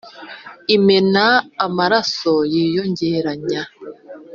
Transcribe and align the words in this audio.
imena 0.75 1.25
amaraso 1.65 2.33
yiyongeranya 2.53 3.61